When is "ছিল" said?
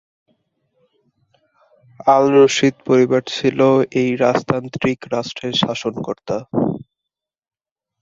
3.33-3.59